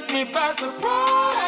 Oh, 0.00 1.47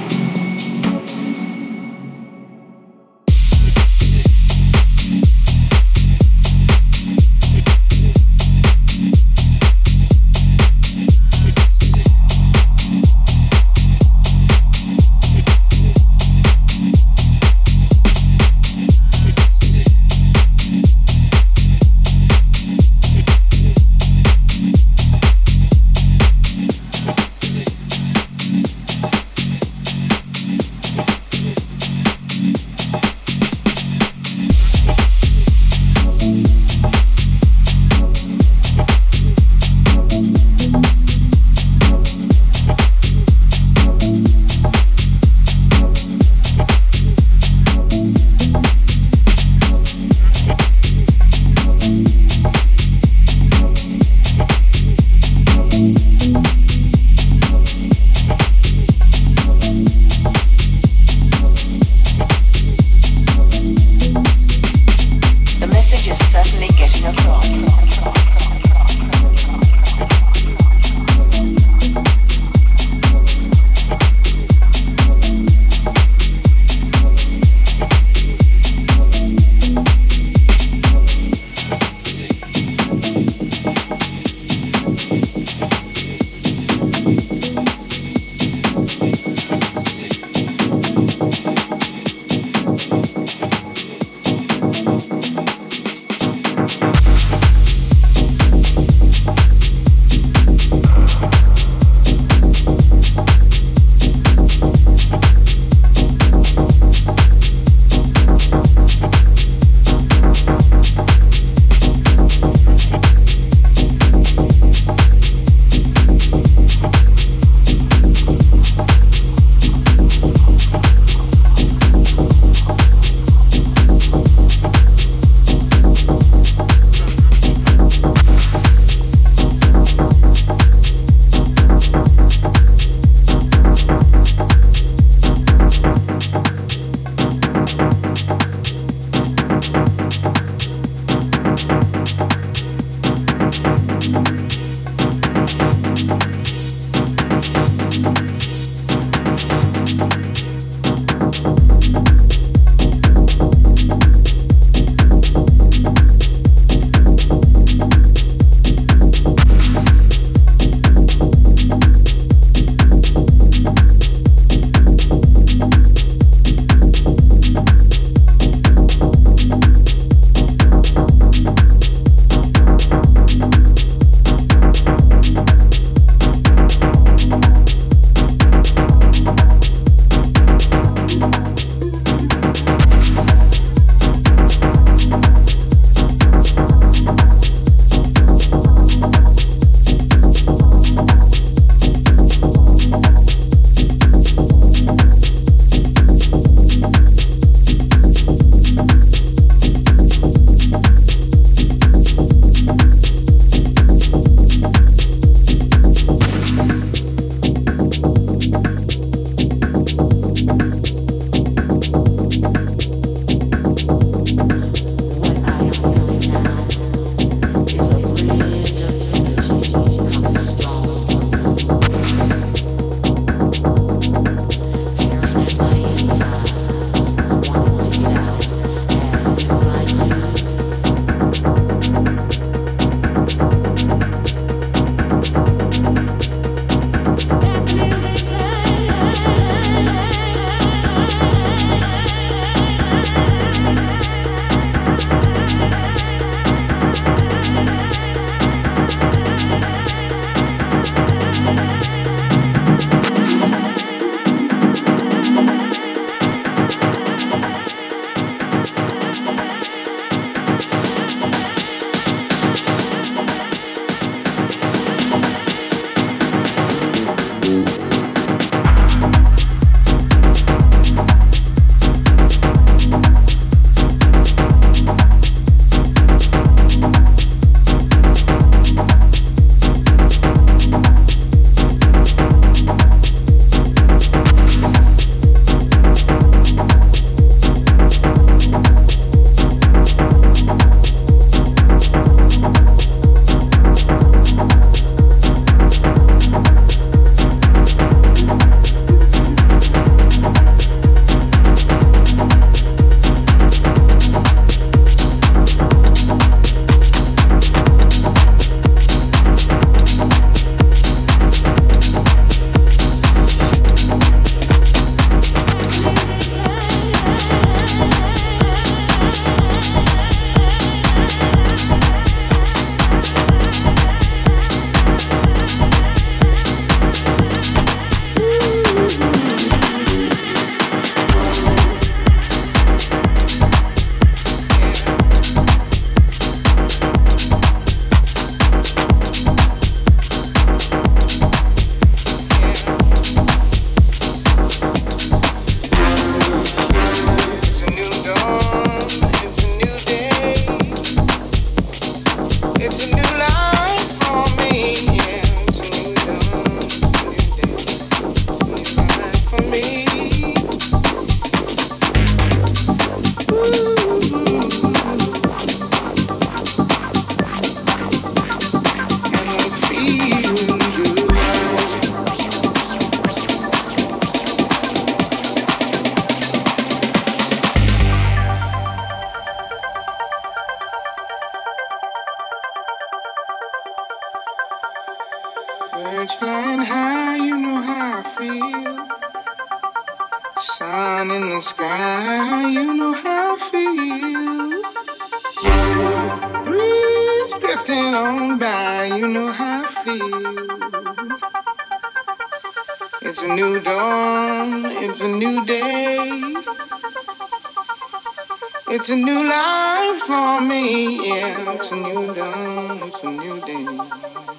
Life 409.61 410.01
for 410.09 410.41
me. 410.41 411.07
Yeah, 411.07 411.53
it's 411.53 411.71
a 411.71 411.75
new 411.75 412.13
dawn, 412.15 412.79
it's 412.87 413.03
a 413.03 413.11
new 413.11 413.39
day, 413.41 413.67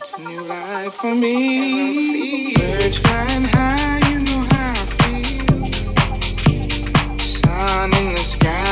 it's 0.00 0.12
a 0.18 0.20
new 0.28 0.42
life 0.42 0.94
for 0.94 1.14
me. 1.14 2.54
Birds 2.56 2.98
flying 2.98 3.44
high, 3.44 4.00
you 4.10 4.18
know 4.18 4.42
how 4.50 4.72
I 4.72 4.86
feel. 4.98 5.62
Sun 7.20 7.94
in 7.94 8.06
the 8.14 8.24
sky. 8.34 8.71